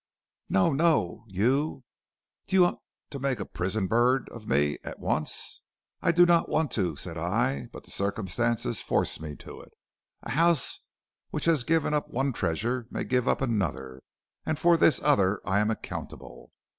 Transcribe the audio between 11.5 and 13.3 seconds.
given up one treasure may give